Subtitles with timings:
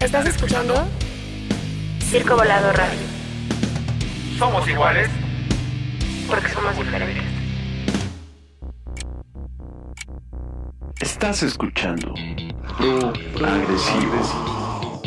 [0.00, 0.74] ¿Estás escuchando?
[1.98, 3.00] Circo Volado Radio.
[4.38, 5.08] Somos iguales
[6.28, 7.24] porque somos diferentes.
[11.00, 12.14] Estás escuchando
[12.78, 15.02] Pro Agresivo.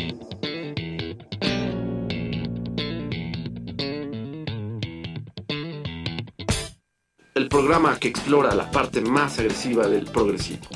[7.34, 10.66] El programa que explora la parte más agresiva del progresivo.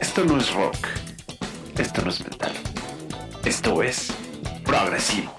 [0.00, 0.86] Esto no es rock.
[1.78, 2.41] Esto no es metal.
[3.62, 4.12] Esto es
[4.64, 5.32] progresivo.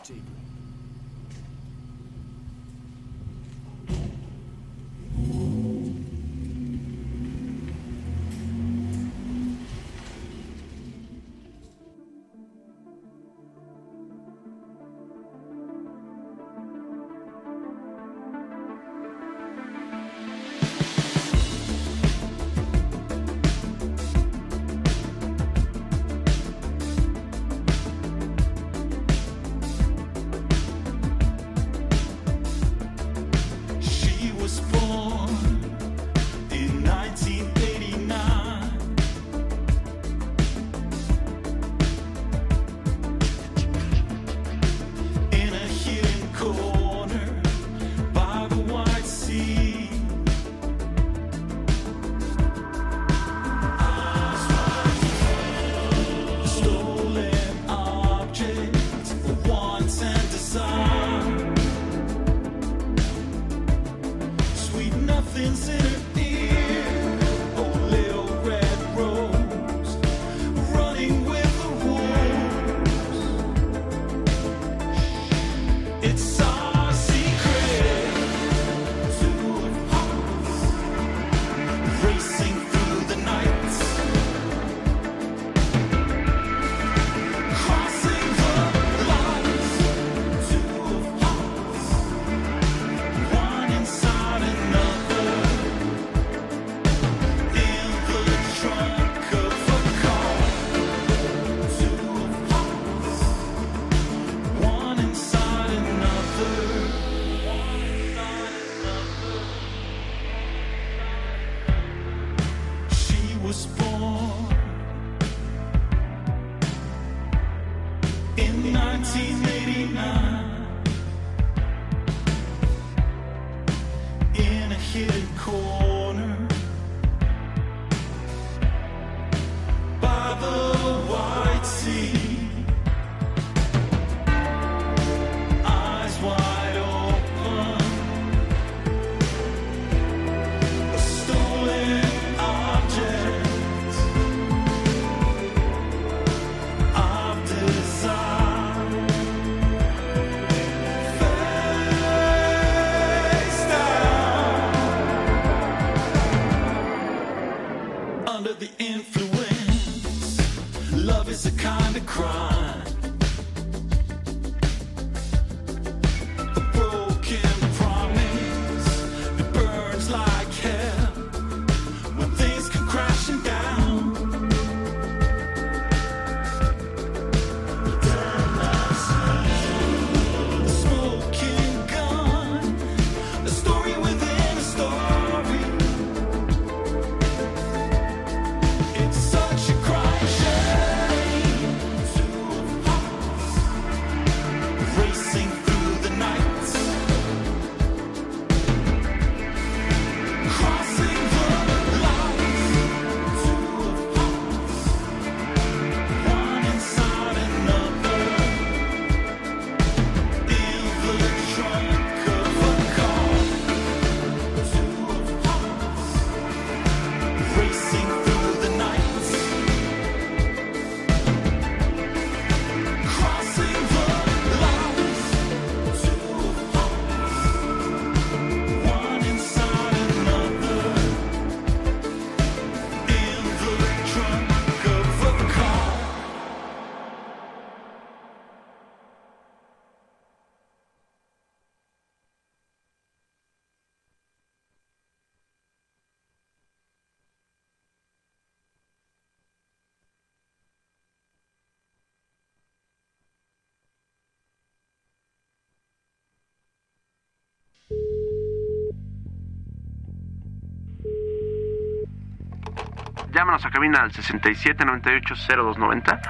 [263.44, 266.22] Llámanos a cabina al 67980290.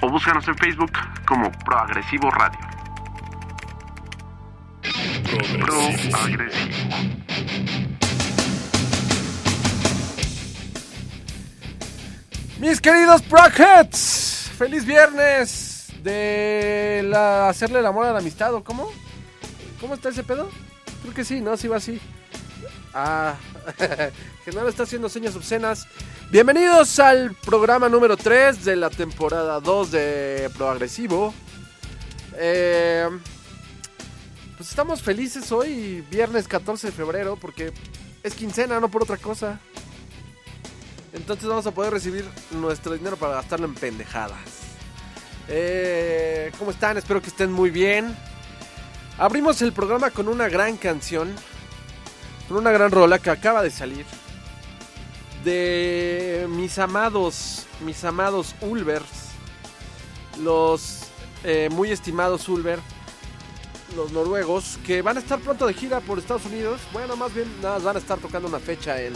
[0.00, 0.90] o búscanos en Facebook
[1.24, 2.58] como Proagresivo Radio.
[5.60, 6.96] Proagresivo.
[12.58, 18.90] Mis queridos Prockheads, feliz viernes de la, hacerle el amor a la amistad, ¿o cómo?
[19.80, 20.50] ¿Cómo está ese pedo?
[21.02, 21.56] Creo que sí, ¿no?
[21.56, 22.00] Sí va así.
[22.92, 23.36] Ah,
[24.46, 25.86] le está haciendo señas obscenas.
[26.30, 31.34] Bienvenidos al programa número 3 de la temporada 2 de Proagresivo.
[32.36, 33.08] Eh,
[34.56, 37.72] pues estamos felices hoy, viernes 14 de febrero, porque
[38.22, 39.58] es quincena, no por otra cosa.
[41.12, 44.38] Entonces vamos a poder recibir nuestro dinero para gastarlo en pendejadas.
[45.48, 46.96] Eh, ¿Cómo están?
[46.96, 48.16] Espero que estén muy bien.
[49.18, 51.34] Abrimos el programa con una gran canción,
[52.50, 54.04] con una gran rola que acaba de salir.
[55.44, 59.06] De mis amados, mis amados Ulvers,
[60.42, 61.02] los
[61.44, 62.80] eh, muy estimados Ulver,
[63.94, 66.80] los noruegos, que van a estar pronto de gira por Estados Unidos.
[66.92, 69.12] Bueno, más bien nada, van a estar tocando una fecha en,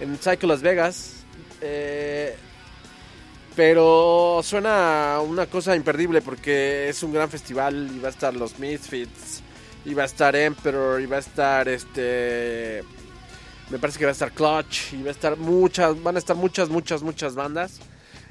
[0.00, 1.24] en Psycho Las Vegas.
[1.60, 2.36] Eh,
[3.54, 8.58] pero suena una cosa imperdible porque es un gran festival y va a estar los
[8.58, 9.41] Misfits,
[9.94, 12.84] va a estar Emperor, va a estar este.
[13.70, 16.36] Me parece que va a estar Clutch, y va a estar muchas, van a estar
[16.36, 17.80] muchas, muchas, muchas bandas.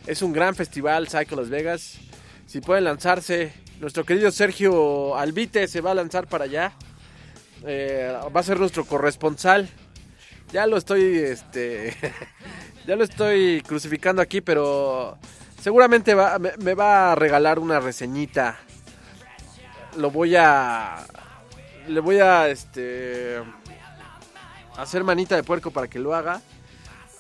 [0.08, 1.98] Es un gran festival, Psycho Las Vegas.
[2.46, 6.74] Si pueden lanzarse, nuestro querido Sergio Albite se va a lanzar para allá.
[7.66, 9.70] Eh, va a ser nuestro corresponsal.
[10.52, 11.96] Ya lo estoy, este,
[12.88, 15.18] ya lo estoy crucificando aquí, pero
[15.62, 18.60] seguramente va, me, me, va a regalar una reseñita.
[19.98, 21.06] Lo voy a,
[21.88, 23.42] le voy a, este,
[24.78, 26.42] hacer manita de puerco para que lo haga,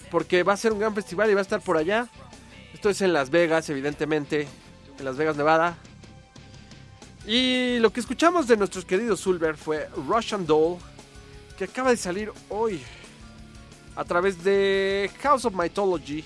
[0.09, 2.07] porque va a ser un gran festival y va a estar por allá.
[2.73, 4.47] Esto es en Las Vegas, evidentemente,
[4.97, 5.77] en Las Vegas, Nevada.
[7.25, 10.77] Y lo que escuchamos de nuestros queridos Sulver fue Russian Doll,
[11.57, 12.81] que acaba de salir hoy
[13.95, 16.23] a través de House of Mythology.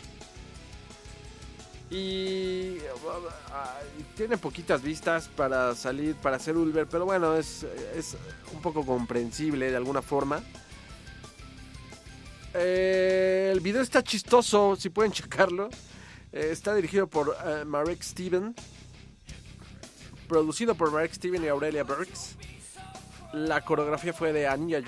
[1.91, 2.77] Y,
[4.15, 7.63] tiene poquitas vistas para salir, para hacer Ulver, pero bueno, es,
[7.95, 8.15] es
[8.53, 10.41] un poco comprensible de alguna forma.
[12.53, 15.69] Eh, el video está chistoso, si pueden checarlo.
[16.31, 18.55] Eh, está dirigido por uh, Marek Steven.
[20.29, 22.35] Producido por Marek Steven y Aurelia Burks.
[23.33, 24.79] La coreografía fue de Anya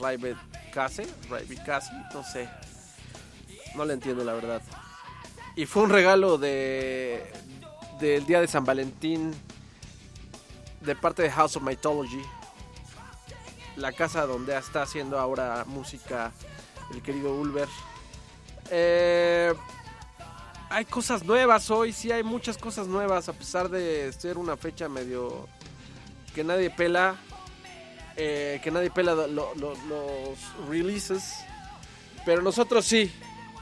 [0.00, 0.36] Raibet
[0.72, 1.06] Case,
[1.66, 2.48] Case, no sé.
[3.76, 4.62] No le entiendo la verdad.
[5.54, 7.30] Y fue un regalo de
[7.98, 9.34] del día de San Valentín
[10.80, 12.22] de parte de House of Mythology.
[13.76, 16.32] La casa donde está haciendo ahora música
[16.92, 17.68] el querido Ulver.
[18.70, 19.52] Eh,
[20.70, 24.88] hay cosas nuevas hoy, sí hay muchas cosas nuevas, a pesar de ser una fecha
[24.88, 25.48] medio
[26.34, 27.16] que nadie pela,
[28.16, 31.36] eh, que nadie pela lo, lo, los releases,
[32.26, 33.10] pero nosotros sí,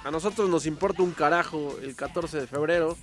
[0.05, 2.97] a nosotros nos importa un carajo el 14 de febrero.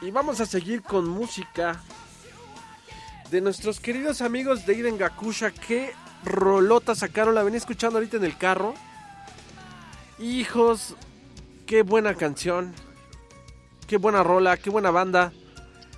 [0.00, 1.80] Y vamos a seguir con música
[3.32, 5.50] de nuestros queridos amigos de Iden Gakusha.
[5.50, 5.92] Qué
[6.24, 8.74] rolota sacaron, la venía escuchando ahorita en el carro.
[10.20, 10.94] Hijos,
[11.66, 12.72] qué buena canción.
[13.88, 15.32] Qué buena rola, qué buena banda.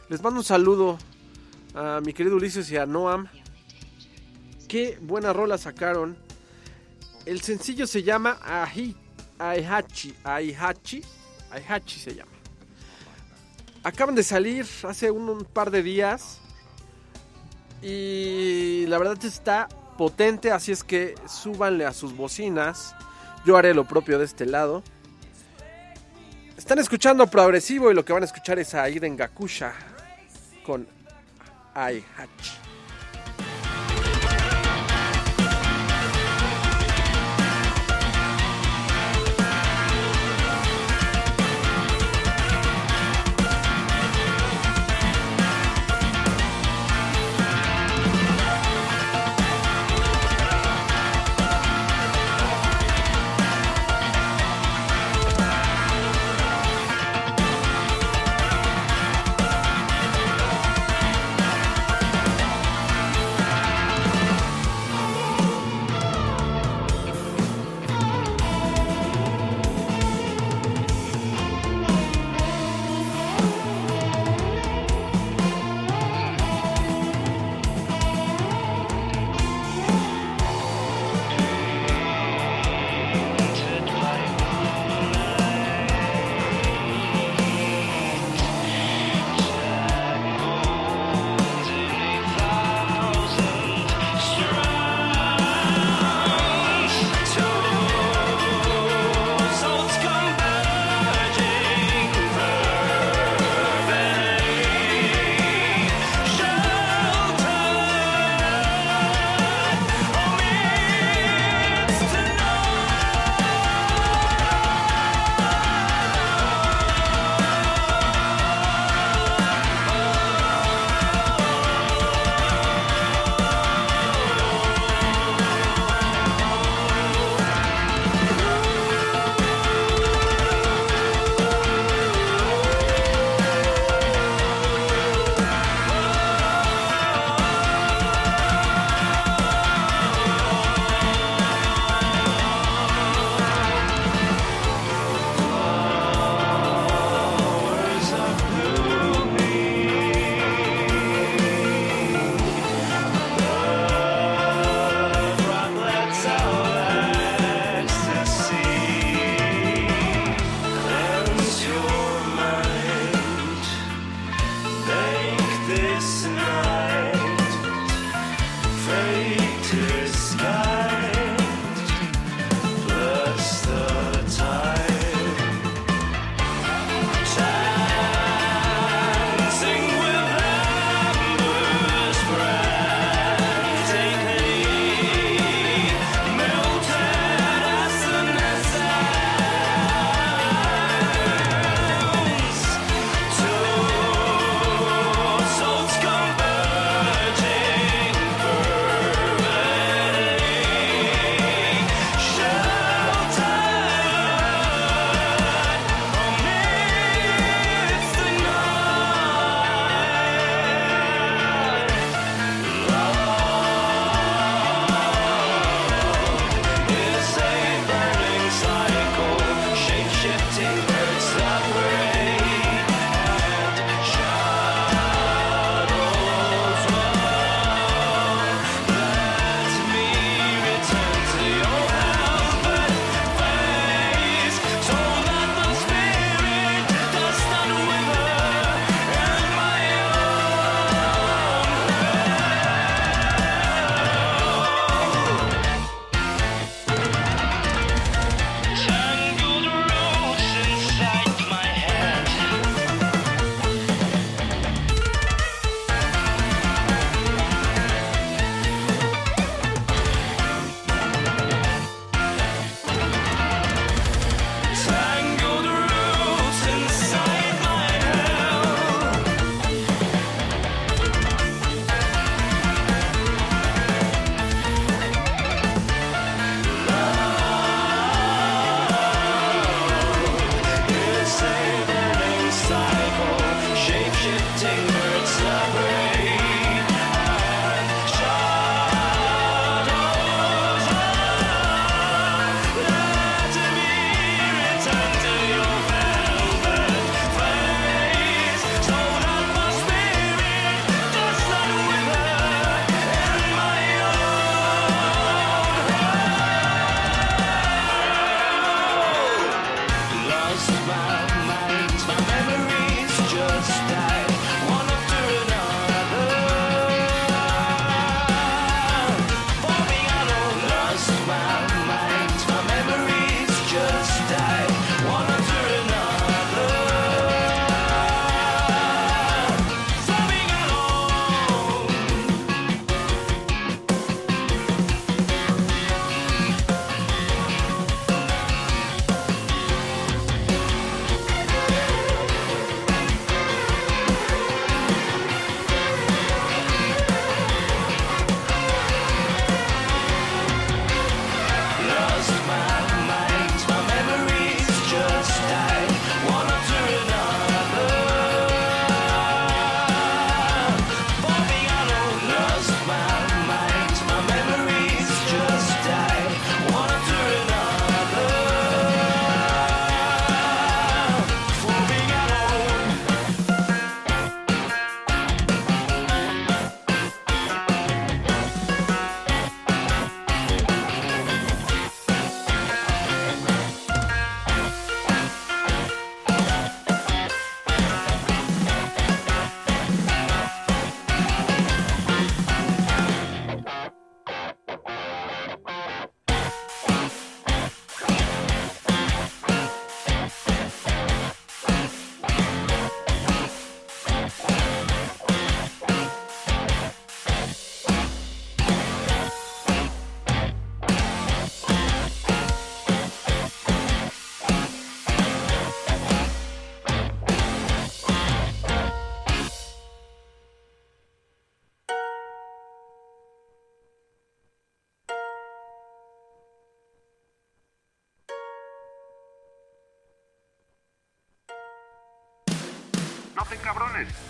[0.09, 0.97] Les mando un saludo
[1.75, 3.29] a mi querido Ulises y a Noam.
[4.67, 6.17] Qué buena rola sacaron.
[7.27, 8.97] El sencillo se llama Ahi,
[9.39, 10.15] Aihachi.
[10.25, 11.03] Aihachi.
[11.51, 12.30] Aihachi se llama.
[13.83, 16.41] Acaban de salir hace un, par de días.
[17.83, 22.95] Y la verdad está potente, así es que súbanle a sus bocinas.
[23.47, 24.83] Yo haré lo propio de este lado.
[26.59, 29.73] Están escuchando progresivo y lo que van a escuchar es a Iden Gakusha
[30.65, 30.87] con.
[31.75, 32.70] No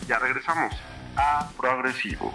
[0.09, 0.75] ya regresamos
[1.17, 2.33] a Progresivo.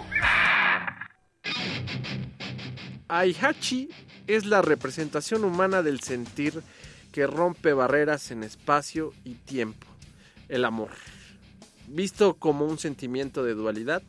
[3.08, 3.88] Aihachi
[4.26, 6.62] es la representación humana del sentir
[7.12, 9.86] que rompe barreras en espacio y tiempo,
[10.48, 10.90] el amor,
[11.88, 14.02] visto como un sentimiento de dualidad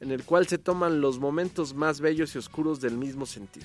[0.00, 3.64] en el cual se toman los momentos más bellos y oscuros del mismo sentir.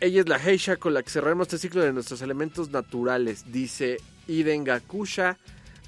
[0.00, 3.98] Ella es la Heisha con la que cerramos este ciclo de nuestros elementos naturales, dice
[4.26, 5.38] Iden Gakusha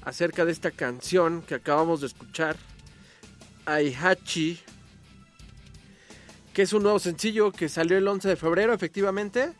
[0.05, 2.57] acerca de esta canción que acabamos de escuchar,
[3.65, 4.59] Aihachi,
[6.53, 9.53] que es un nuevo sencillo que salió el 11 de febrero, efectivamente.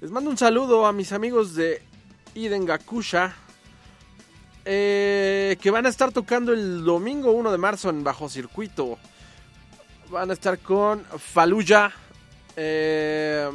[0.00, 1.82] Les mando un saludo a mis amigos de
[2.34, 3.34] Iden Gakusha,
[4.64, 8.98] eh, que van a estar tocando el domingo 1 de marzo en Bajo Circuito.
[10.10, 11.92] Van a estar con Faluya.
[12.56, 13.48] Eh,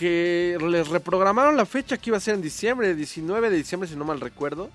[0.00, 3.96] que les reprogramaron la fecha que iba a ser en diciembre, 19 de diciembre si
[3.96, 4.70] no mal recuerdo.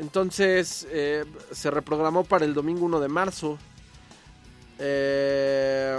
[0.00, 3.58] Entonces eh, se reprogramó para el domingo 1 de marzo.
[4.78, 5.98] Eh,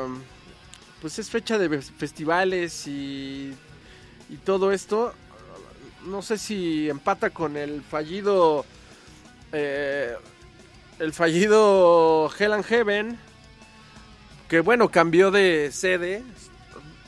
[1.02, 3.56] pues es fecha de festivales y,
[4.44, 5.14] todo esto.
[6.08, 8.66] No sé si empata con el fallido.
[9.52, 10.16] Eh,
[10.98, 13.20] el fallido Hell and Heaven.
[14.50, 16.24] Que bueno, cambió de sede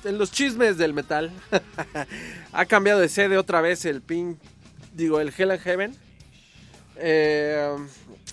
[0.08, 1.32] en los chismes del metal,
[2.54, 4.40] ha cambiado de sede otra vez el pin,
[4.94, 5.96] digo, el Hell and Heaven.
[6.96, 7.76] Eh,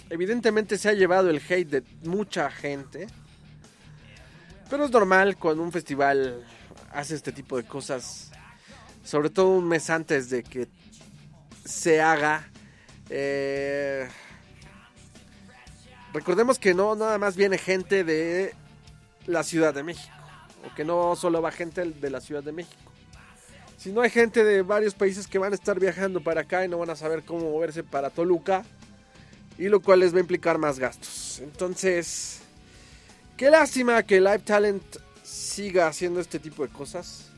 [0.09, 3.09] evidentemente se ha llevado el hate de mucha gente.
[4.71, 6.45] Pero es normal cuando un festival
[6.93, 8.31] hace este tipo de cosas.
[9.03, 10.69] Sobre todo un mes antes de que
[11.65, 12.49] se haga.
[13.11, 14.09] Eh,
[16.13, 18.55] recordemos que no nada más viene gente de
[19.27, 20.14] la Ciudad de México
[20.67, 22.93] o que no solo va gente de la Ciudad de México.
[23.77, 26.69] Si no hay gente de varios países que van a estar viajando para acá y
[26.69, 28.65] no van a saber cómo moverse para Toluca,
[29.59, 31.41] y lo cual les va a implicar más gastos.
[31.41, 32.41] Entonces,
[33.37, 34.83] qué lástima que Live Talent
[35.23, 37.31] siga haciendo este tipo de cosas.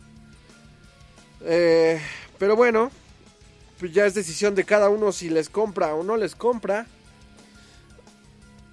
[1.43, 2.01] Eh,
[2.39, 2.91] pero bueno,
[3.79, 6.87] pues ya es decisión de cada uno si les compra o no les compra.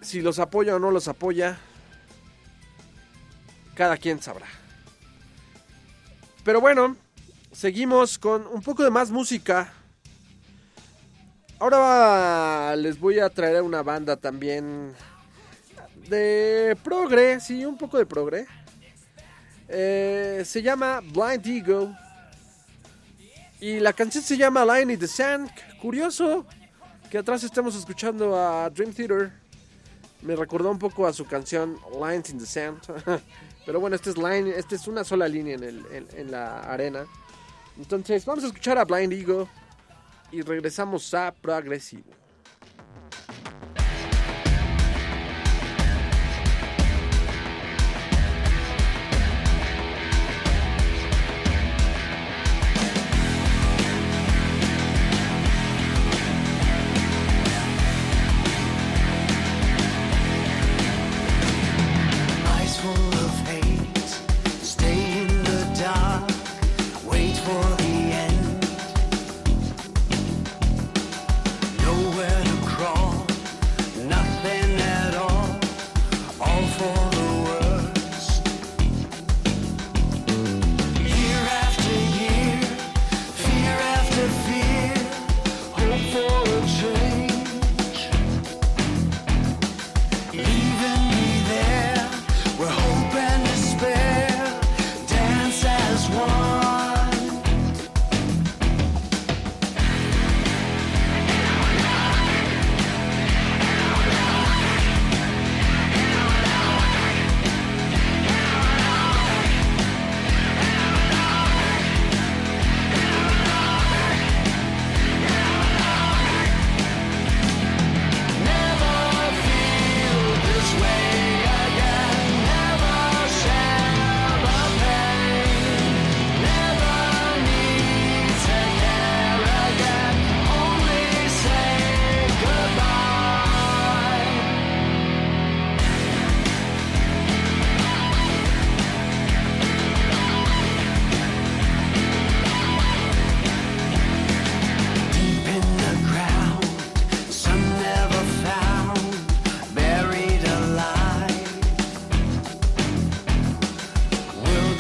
[0.02, 1.60] Si los apoya o no los apoya
[3.76, 4.48] cada quien sabrá.
[6.44, 6.96] Pero bueno,
[7.52, 9.72] seguimos con un poco de más música.
[11.60, 14.94] Ahora les voy a traer una banda también
[16.10, 18.46] de progre, sí, un poco de progre.
[19.70, 21.98] Eh, se llama Blind Eagle.
[23.62, 25.50] Y la canción se llama Line in the Sand.
[25.82, 26.46] Curioso
[27.10, 29.32] que atrás estemos escuchando a Dream Theater.
[30.22, 32.80] Me recordó un poco a su canción Lines in the Sand.
[33.66, 37.06] Pero bueno, esta es, line, esta es una sola línea en, el, en la arena.
[37.78, 39.48] Entonces vamos a escuchar a Blind Eagle
[40.32, 42.23] y regresamos a Progresivo.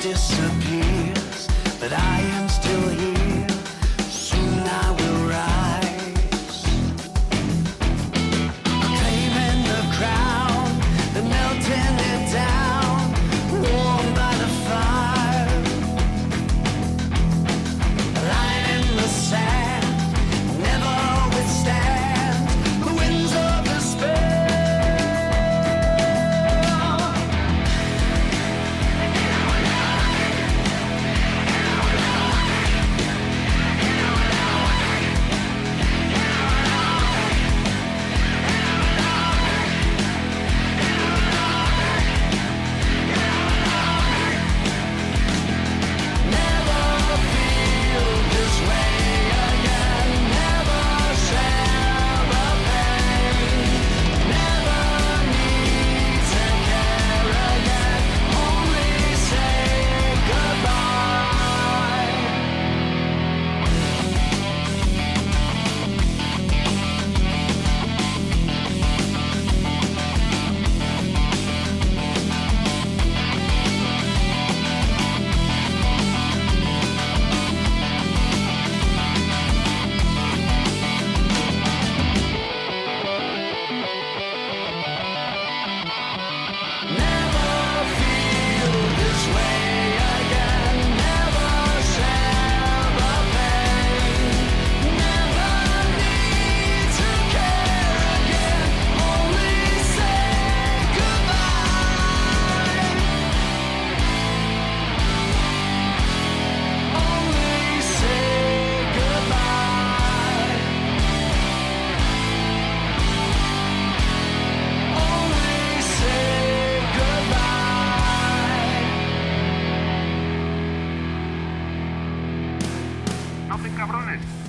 [0.04, 1.48] disappears,
[1.80, 2.23] but I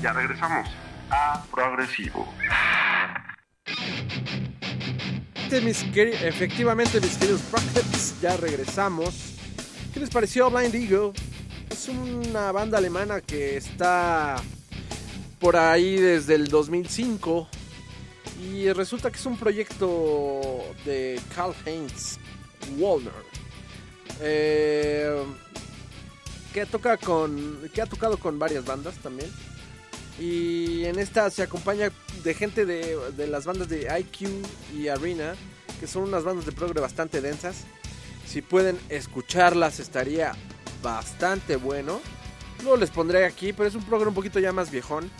[0.04, 0.68] Ya regresamos
[1.08, 2.28] a Progresivo.
[5.34, 9.34] Este, mis efectivamente, mis queridos Rockets, ya regresamos.
[9.94, 11.12] ¿Qué les pareció Blind Eagle?
[11.70, 14.36] Es una banda alemana que está
[15.40, 17.48] por ahí desde el 2005
[18.42, 22.18] y resulta que es un proyecto de Karl Heinz
[22.76, 23.14] Wallner.
[24.20, 25.24] Eh,
[26.52, 29.30] que toca con que ha tocado con varias bandas también
[30.18, 31.90] y en esta se acompaña
[32.22, 34.28] de gente de, de las bandas de IQ
[34.74, 35.34] y Arena,
[35.80, 37.64] que son unas bandas de progre bastante densas.
[38.26, 40.32] Si pueden escucharlas estaría
[40.82, 42.00] bastante bueno.
[42.62, 45.10] Luego les pondré aquí, pero es un progre un poquito ya más viejón.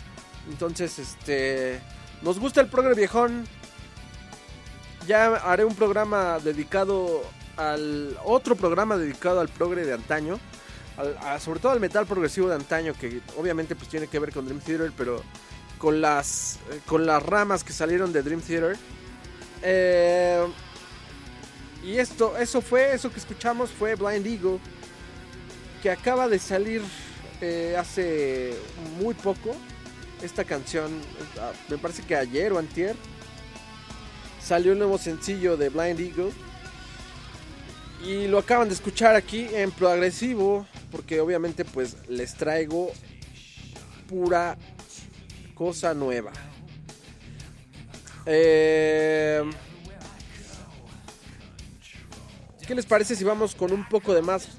[0.49, 1.81] Entonces, este,
[2.21, 3.45] nos gusta el progre viejón.
[5.07, 7.21] Ya haré un programa dedicado
[7.57, 10.39] al otro programa dedicado al progre de antaño
[11.39, 14.61] sobre todo al metal progresivo de antaño, que obviamente pues tiene que ver con Dream
[14.61, 15.21] Theater, pero
[15.77, 18.77] con las, eh, con las ramas que salieron de Dream Theater.
[19.61, 20.45] Eh,
[21.83, 24.59] y esto, eso fue, eso que escuchamos fue Blind Eagle,
[25.83, 26.81] que acaba de salir
[27.41, 28.55] eh, hace
[28.99, 29.55] muy poco.
[30.21, 30.91] Esta canción,
[31.39, 32.95] ah, me parece que ayer o antier,
[34.41, 36.31] salió un nuevo sencillo de Blind Eagle.
[38.05, 42.91] Y lo acaban de escuchar aquí en progresivo, porque obviamente pues les traigo
[44.07, 44.57] pura
[45.55, 46.31] cosa nueva.
[48.27, 49.43] Eh,
[52.67, 54.49] ¿Qué les parece si vamos con un poco de más?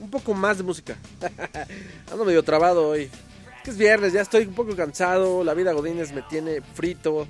[0.00, 0.96] Un poco más de música.
[2.12, 3.02] Ando medio trabado hoy.
[3.02, 5.44] Es que es viernes, ya estoy un poco cansado.
[5.44, 7.26] La vida Godínez me tiene frito.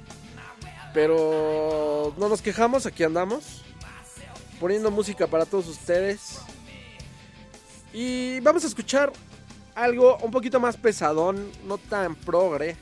[0.95, 3.63] Pero no nos quejamos, aquí andamos.
[4.61, 6.39] Poniendo música para todos ustedes.
[7.93, 9.13] Y vamos a escuchar
[9.75, 12.77] algo un poquito más pesadón, no tan progre.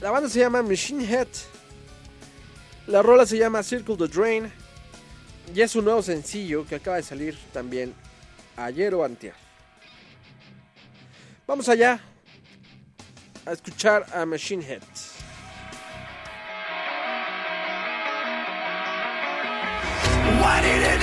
[0.00, 1.28] La banda se llama Machine Head.
[2.86, 4.52] La rola se llama Circle the Drain.
[5.54, 7.94] Y es un nuevo sencillo que acaba de salir también
[8.56, 9.34] ayer o antier.
[11.46, 12.00] Vamos allá
[13.46, 14.82] a escuchar a Machine Head.
[20.48, 20.97] Why did it?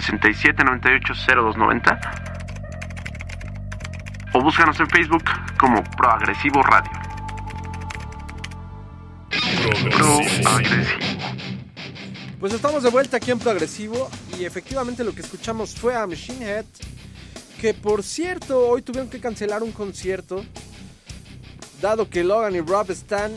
[0.00, 2.00] 67 98 0290
[4.32, 5.24] o búscanos en Facebook
[5.58, 6.90] como Proagresivo Radio.
[9.96, 10.98] Proagresivo.
[12.38, 14.08] Pues estamos de vuelta aquí en Proagresivo
[14.38, 16.66] y efectivamente lo que escuchamos fue a Machine Head,
[17.60, 20.44] que por cierto hoy tuvieron que cancelar un concierto,
[21.82, 23.32] dado que Logan y Rob están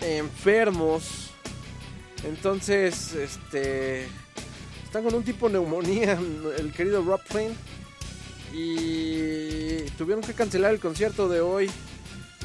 [0.00, 1.30] enfermos.
[2.24, 4.08] Entonces, este,
[4.98, 6.18] están con un tipo de neumonía,
[6.58, 7.54] el querido Rob Flynn,
[8.52, 11.70] y tuvieron que cancelar el concierto de hoy.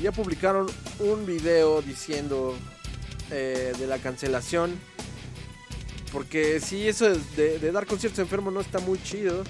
[0.01, 0.67] Ya publicaron
[0.99, 2.55] un video diciendo
[3.31, 4.73] eh, de la cancelación.
[6.11, 9.43] Porque sí, eso de, de dar conciertos enfermos no está muy chido.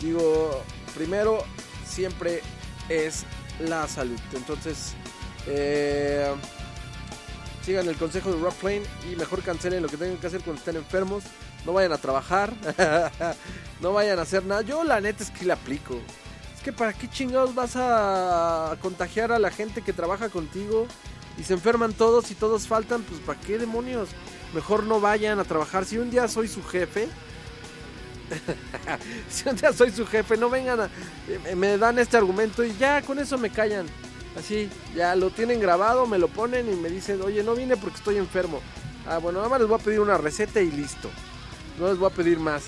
[0.00, 0.62] Digo,
[0.94, 1.44] primero
[1.86, 2.40] siempre
[2.88, 3.24] es
[3.60, 4.18] la salud.
[4.34, 4.92] Entonces,
[5.46, 6.32] eh,
[7.64, 10.60] sigan el consejo de Rock Plane y mejor cancelen lo que tengan que hacer cuando
[10.60, 11.24] estén enfermos.
[11.64, 12.52] No vayan a trabajar,
[13.80, 14.62] no vayan a hacer nada.
[14.62, 16.00] Yo la neta es que la aplico.
[16.56, 20.86] Es que para qué chingados vas a contagiar a la gente que trabaja contigo
[21.38, 24.08] y se enferman todos y todos faltan, pues para qué demonios.
[24.54, 25.84] Mejor no vayan a trabajar.
[25.84, 27.08] Si un día soy su jefe,
[29.28, 30.90] si un día soy su jefe, no vengan a...
[31.28, 33.86] eh, Me dan este argumento y ya con eso me callan.
[34.34, 37.98] Así, ya lo tienen grabado, me lo ponen y me dicen, oye, no vine porque
[37.98, 38.62] estoy enfermo.
[39.04, 41.10] Ah, bueno, nada más les voy a pedir una receta y listo.
[41.78, 42.64] No les voy a pedir más.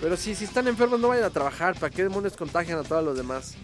[0.00, 1.78] Pero sí, si están enfermos no vayan a trabajar.
[1.78, 3.54] ¿Para qué demonios contagian a todos los demás?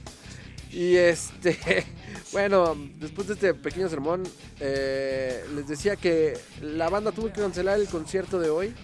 [0.72, 1.84] Y este,
[2.32, 4.22] bueno, después de este pequeño sermón,
[4.60, 8.74] eh, les decía que la banda tuvo que cancelar el concierto de hoy.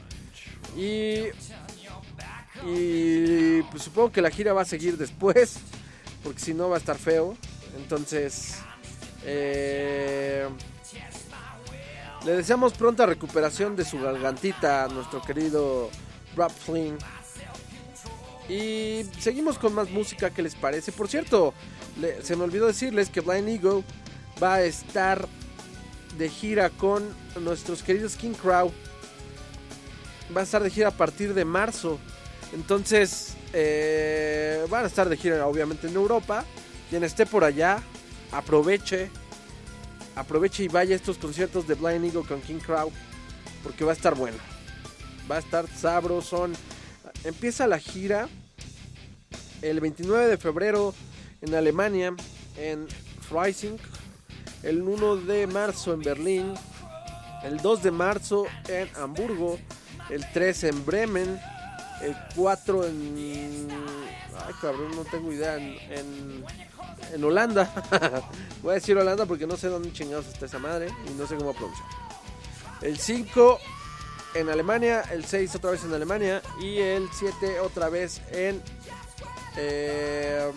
[0.76, 1.28] Y,
[2.66, 5.58] y pues supongo que la gira va a seguir después,
[6.22, 7.36] porque si no va a estar feo.
[7.76, 8.56] Entonces,
[9.24, 10.46] eh,
[12.26, 15.88] le deseamos pronta recuperación de su gargantita nuestro querido
[16.34, 16.98] Rob Flynn.
[18.48, 20.90] Y seguimos con más música que les parece.
[20.90, 21.54] Por cierto,
[22.22, 23.84] se me olvidó decirles que Blind Eagle
[24.42, 25.28] va a estar
[26.18, 27.04] de gira con
[27.40, 28.72] nuestros queridos King Crow.
[30.36, 32.00] Va a estar de gira a partir de marzo.
[32.52, 36.44] Entonces, eh, van a estar de gira obviamente en Europa.
[36.90, 37.80] Quien esté por allá,
[38.32, 39.10] aproveche.
[40.16, 42.90] Aproveche y vaya a estos conciertos de Blind Eagle con King Crow.
[43.62, 44.38] Porque va a estar bueno.
[45.30, 46.54] Va a estar sabrosón.
[47.22, 48.28] Empieza la gira
[49.62, 50.94] el 29 de febrero
[51.42, 52.14] en Alemania,
[52.56, 52.86] en
[53.28, 53.78] Freising.
[54.62, 56.54] El 1 de marzo en Berlín.
[57.44, 59.58] El 2 de marzo en Hamburgo.
[60.08, 61.38] El 3 en Bremen.
[62.02, 63.68] El 4 en...
[64.46, 65.56] Ay, cabrón, no tengo idea.
[65.56, 66.44] En,
[67.12, 67.72] en, Holanda.
[68.62, 70.88] Voy a decir Holanda porque no sé dónde chingados está esa madre.
[71.08, 71.88] Y no sé cómo pronunciar.
[72.82, 73.58] El 5
[74.34, 75.02] en Alemania.
[75.10, 76.42] El 6 otra vez en Alemania.
[76.60, 78.62] Y el 7 otra vez en...
[79.56, 80.52] eh,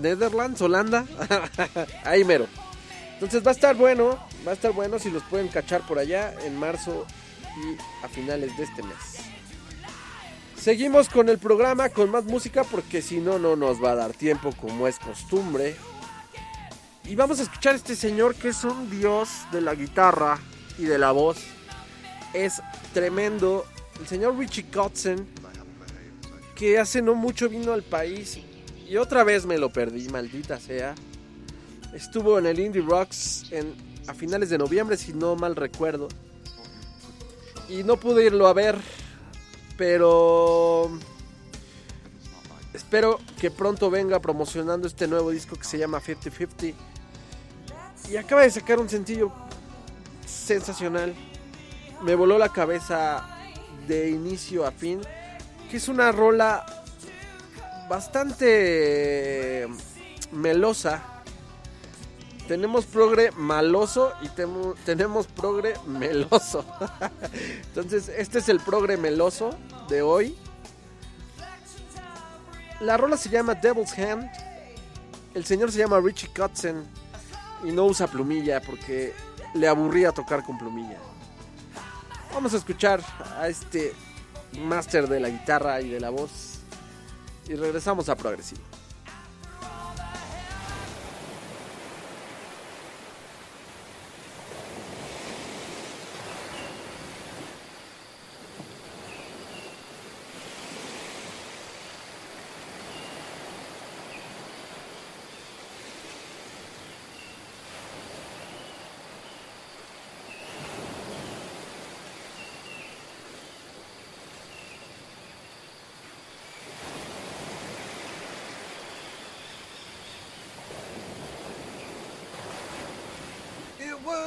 [0.00, 1.06] Netherlands, Holanda.
[2.04, 2.46] Ahí mero.
[3.14, 6.34] Entonces va a estar bueno, va a estar bueno si los pueden cachar por allá
[6.44, 7.06] en marzo
[8.02, 9.34] a finales de este mes.
[10.56, 14.12] Seguimos con el programa con más música porque si no, no nos va a dar
[14.12, 15.76] tiempo como es costumbre.
[17.04, 20.38] Y vamos a escuchar a este señor que es un dios de la guitarra
[20.78, 21.36] y de la voz.
[22.32, 22.62] Es
[22.94, 23.66] tremendo.
[24.00, 25.26] El señor Richie Kotzen,
[26.54, 28.38] que hace no mucho vino al país
[28.88, 30.94] y otra vez me lo perdí, maldita sea.
[31.92, 33.74] Estuvo en el Indie Rocks en,
[34.06, 36.08] a finales de noviembre, si no mal recuerdo.
[37.68, 38.78] Y no pude irlo a ver,
[39.76, 40.90] pero
[42.72, 46.74] espero que pronto venga promocionando este nuevo disco que se llama 50-50.
[48.10, 49.32] Y acaba de sacar un sencillo
[50.26, 51.14] sensacional.
[52.02, 53.26] Me voló la cabeza
[53.88, 55.00] de inicio a fin.
[55.70, 56.66] Que es una rola
[57.88, 59.66] bastante
[60.32, 61.13] melosa.
[62.48, 66.64] Tenemos progre maloso y tenemos progre meloso.
[67.68, 69.56] Entonces, este es el progre meloso
[69.88, 70.36] de hoy.
[72.80, 74.30] La rola se llama Devil's Hand.
[75.32, 76.84] El señor se llama Richie Kotzen
[77.64, 79.14] y no usa plumilla porque
[79.54, 80.98] le aburría tocar con plumilla.
[82.34, 83.00] Vamos a escuchar
[83.38, 83.94] a este
[84.60, 86.58] máster de la guitarra y de la voz
[87.48, 88.73] y regresamos a Progresivo.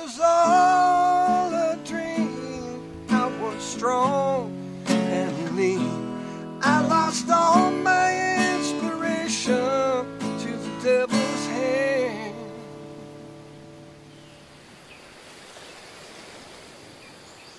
[0.07, 2.81] Was all a dream.
[3.09, 4.53] I was strong
[4.87, 6.59] and lean.
[6.61, 8.09] I lost all my
[8.55, 10.05] inspiration
[10.43, 12.35] to the devil's hand.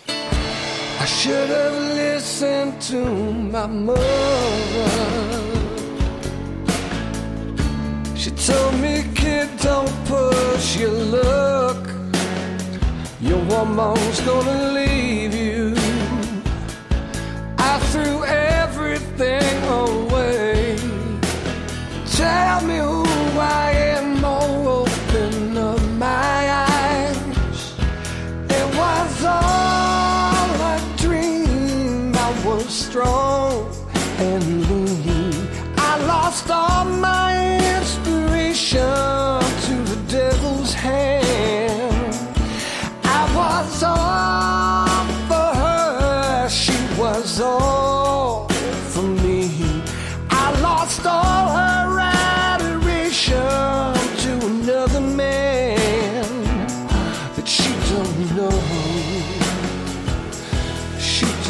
[0.09, 3.05] I should have listened to
[3.53, 4.28] my mother.
[13.59, 14.88] someone's gonna leave.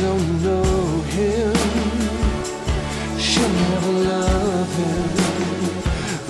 [0.01, 1.55] Don't know him.
[3.19, 5.09] She'll never love him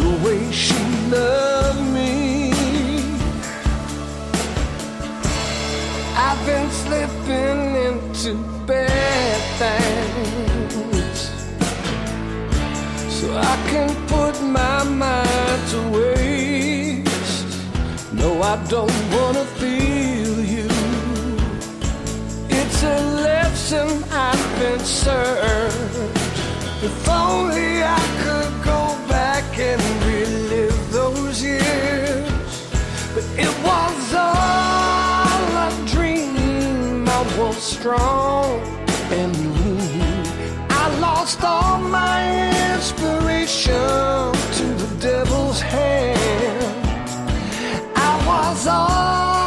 [0.02, 2.52] the way she loved me.
[6.16, 8.30] I've been slipping into
[8.66, 11.18] bad things
[13.16, 17.48] so I can put my mind to waste.
[18.14, 19.77] No, I don't wanna feel
[23.70, 26.16] I've been served.
[26.82, 32.30] If only I could go back and relive those years.
[33.14, 37.06] But it was all a dream.
[37.06, 38.60] I was strong
[39.10, 40.00] and lean.
[40.70, 43.74] I lost all my inspiration
[44.58, 46.88] to the devil's hand.
[47.94, 49.37] I was all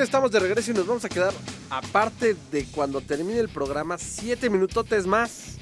[0.00, 1.34] Estamos de regreso y nos vamos a quedar,
[1.68, 5.58] aparte de cuando termine el programa, siete minutotes más.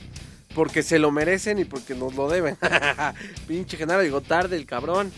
[0.54, 2.56] Porque se lo merecen y porque nos lo deben.
[3.48, 5.10] Pinche Genaro llegó tarde el cabrón.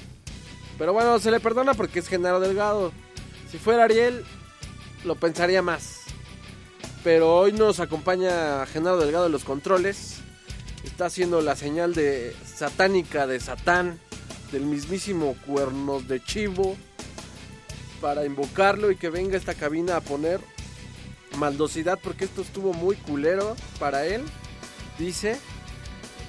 [0.78, 2.92] Pero bueno, se le perdona porque es Genaro Delgado.
[3.50, 4.24] Si fuera Ariel,
[5.04, 6.00] lo pensaría más.
[7.04, 10.16] Pero hoy nos acompaña Genaro Delgado en los controles.
[10.82, 14.00] Está haciendo la señal de satánica de Satán,
[14.50, 16.76] del mismísimo cuernos de chivo,
[18.01, 20.40] para invocarlo y que venga esta cabina a poner
[21.36, 24.22] maldosidad, porque esto estuvo muy culero para él,
[24.98, 25.38] dice.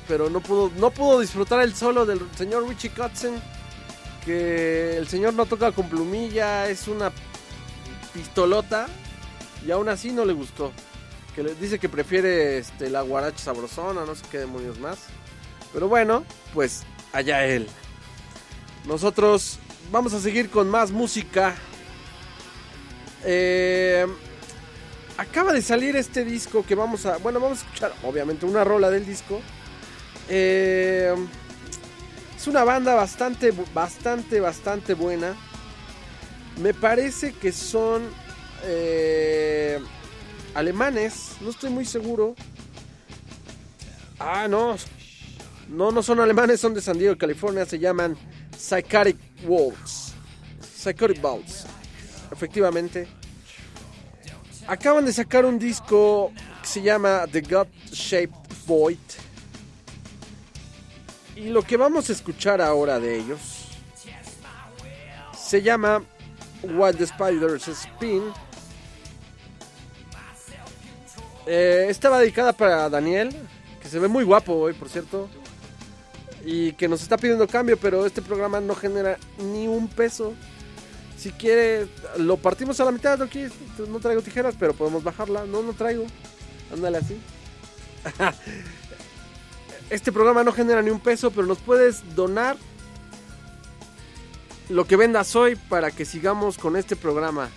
[0.07, 3.41] Pero no pudo, no pudo disfrutar el solo del señor Richie Kotzen,
[4.25, 7.11] que el señor no toca con plumilla, es una
[8.13, 8.87] pistolota
[9.65, 10.71] y aún así no le gustó.
[11.35, 14.99] Que le dice que prefiere este, la guaracha sabrosona, no sé qué demonios más.
[15.73, 17.67] Pero bueno, pues allá él.
[18.85, 19.59] Nosotros
[19.91, 21.55] vamos a seguir con más música.
[23.23, 24.05] Eh,
[25.17, 27.17] acaba de salir este disco que vamos a...
[27.17, 29.41] Bueno, vamos a escuchar obviamente una rola del disco.
[30.29, 31.15] Eh,
[32.35, 35.35] es una banda bastante, bastante, bastante buena.
[36.61, 38.03] Me parece que son
[38.63, 39.79] eh,
[40.53, 42.35] alemanes, no estoy muy seguro.
[44.19, 44.75] Ah, no.
[45.69, 47.65] No, no son alemanes, son de San Diego, California.
[47.65, 48.17] Se llaman
[48.61, 50.13] Psychotic Wolves.
[50.61, 51.65] Psychotic Wolves.
[52.31, 53.07] Efectivamente.
[54.67, 56.31] Acaban de sacar un disco
[56.61, 58.99] que se llama The God Shaped Void.
[61.35, 63.39] Y lo que vamos a escuchar ahora de ellos
[65.35, 66.03] se llama
[66.61, 68.31] What the Spiders Spin.
[71.47, 73.35] Eh, esta va dedicada para Daniel,
[73.81, 75.27] que se ve muy guapo hoy, por cierto.
[76.43, 80.33] Y que nos está pidiendo cambio, pero este programa no genera ni un peso.
[81.17, 81.87] Si quiere,
[82.17, 83.27] lo partimos a la mitad, ¿no,
[83.87, 85.45] no traigo tijeras, pero podemos bajarla.
[85.45, 86.05] No, no traigo.
[86.73, 87.19] Ándale así.
[89.91, 92.55] Este programa no genera ni un peso, pero nos puedes donar
[94.69, 97.49] lo que vendas hoy para que sigamos con este programa.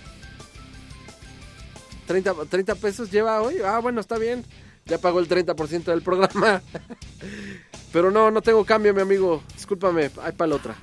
[2.08, 3.58] 30, 30 pesos lleva hoy.
[3.64, 4.44] Ah, bueno, está bien.
[4.86, 6.60] Ya pagó el 30% del programa.
[7.94, 9.40] Pero no, no tengo cambio, mi amigo.
[9.54, 10.74] Discúlpame, hay para la otra.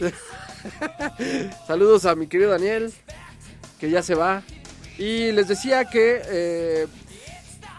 [1.66, 2.90] Saludos a mi querido Daniel,
[3.78, 4.42] que ya se va.
[4.96, 6.86] Y les decía que eh,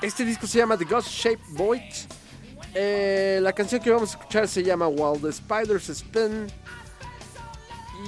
[0.04, 1.82] este disco se llama The Ghost Shaped Void.
[2.76, 6.46] Eh, la canción que vamos a escuchar se llama While the Spiders Spin.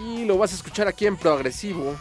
[0.05, 1.95] Y lo vas a escuchar aquí en progresivo.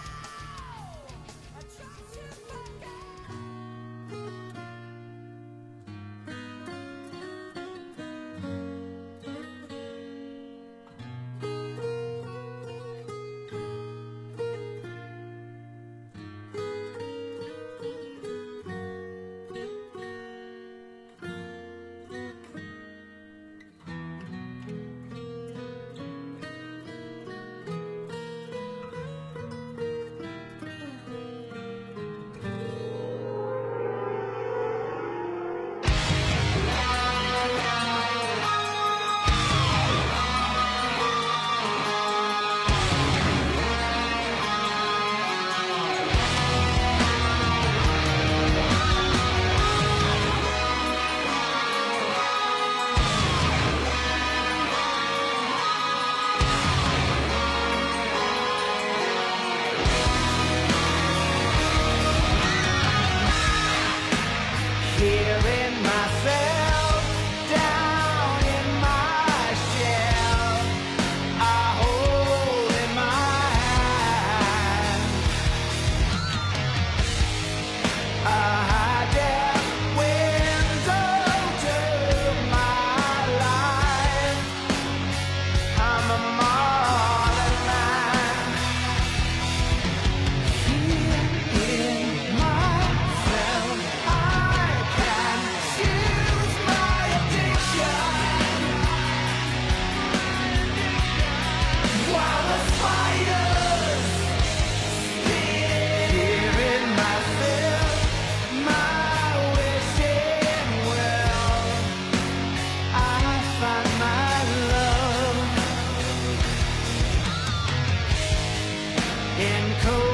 [119.45, 120.14] in cold.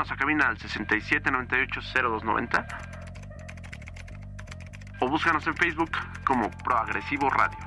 [0.00, 2.66] Llámanos a cabina al 67980290
[5.00, 5.90] o búscanos en Facebook
[6.24, 7.58] como Proagresivo Radio.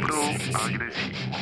[0.00, 1.36] Proagresivo.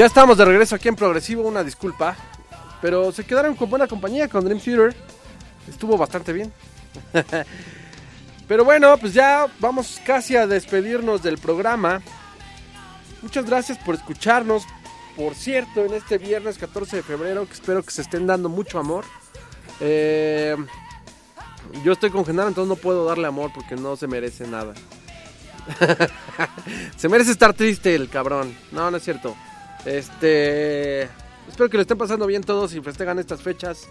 [0.00, 2.16] Ya estamos de regreso aquí en Progresivo, una disculpa.
[2.80, 4.96] Pero se quedaron con buena compañía con Dream Theater.
[5.68, 6.50] Estuvo bastante bien.
[8.48, 12.00] pero bueno, pues ya vamos casi a despedirnos del programa.
[13.20, 14.62] Muchas gracias por escucharnos.
[15.16, 18.78] Por cierto, en este viernes 14 de febrero, que espero que se estén dando mucho
[18.78, 19.04] amor.
[19.80, 20.56] Eh,
[21.84, 24.72] yo estoy con Genaro, entonces no puedo darle amor porque no se merece nada.
[26.96, 28.56] se merece estar triste el cabrón.
[28.72, 29.36] No, no es cierto.
[29.84, 31.02] Este.
[31.48, 33.88] Espero que le estén pasando bien todos y festejan estas fechas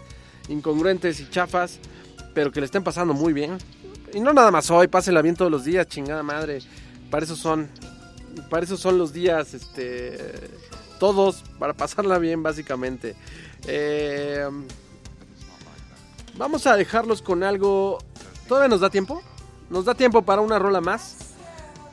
[0.48, 1.78] incongruentes y chafas,
[2.34, 3.58] pero que le estén pasando muy bien.
[4.12, 6.60] Y no nada más hoy, pásenla bien todos los días, chingada madre.
[7.10, 7.68] Para eso son.
[8.48, 10.18] Para eso son los días, este.
[10.98, 13.16] Todos, para pasarla bien, básicamente.
[13.66, 14.46] Eh,
[16.36, 17.98] vamos a dejarlos con algo.
[18.48, 19.22] ¿Todavía nos da tiempo?
[19.70, 21.29] Nos da tiempo para una rola más.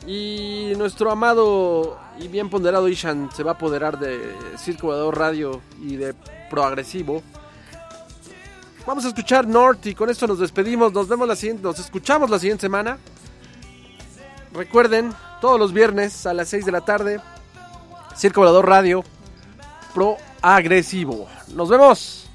[0.07, 5.97] Y nuestro amado y bien ponderado Ishan se va a apoderar de Circo Radio y
[5.97, 6.15] de
[6.49, 7.21] Proagresivo.
[8.85, 10.93] Vamos a escuchar North y con esto nos despedimos.
[10.93, 12.97] Nos vemos la siguiente, nos escuchamos la siguiente semana.
[14.53, 17.19] Recuerden, todos los viernes a las 6 de la tarde,
[18.15, 19.03] Circo Volador Radio
[19.93, 21.27] Proagresivo.
[21.53, 22.26] Nos vemos.